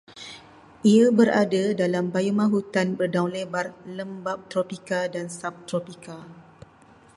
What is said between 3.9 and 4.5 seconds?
lembap